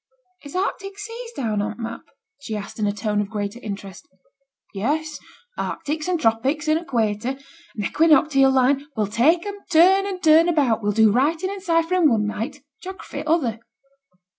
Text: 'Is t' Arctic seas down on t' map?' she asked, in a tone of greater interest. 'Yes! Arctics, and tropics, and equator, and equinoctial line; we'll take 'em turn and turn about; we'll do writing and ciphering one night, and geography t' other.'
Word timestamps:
'Is 0.43 0.53
t' 0.53 0.57
Arctic 0.57 0.97
seas 0.97 1.31
down 1.33 1.61
on 1.61 1.77
t' 1.77 1.83
map?' 1.83 2.01
she 2.39 2.55
asked, 2.57 2.79
in 2.79 2.87
a 2.87 2.91
tone 2.91 3.21
of 3.21 3.29
greater 3.29 3.59
interest. 3.61 4.07
'Yes! 4.73 5.19
Arctics, 5.59 6.07
and 6.07 6.19
tropics, 6.19 6.67
and 6.67 6.79
equator, 6.79 7.37
and 7.75 7.85
equinoctial 7.85 8.49
line; 8.51 8.87
we'll 8.95 9.05
take 9.05 9.45
'em 9.45 9.59
turn 9.69 10.07
and 10.07 10.23
turn 10.23 10.49
about; 10.49 10.81
we'll 10.81 10.91
do 10.91 11.11
writing 11.11 11.51
and 11.51 11.61
ciphering 11.61 12.09
one 12.09 12.25
night, 12.25 12.55
and 12.55 12.63
geography 12.81 13.21
t' 13.21 13.27
other.' 13.27 13.59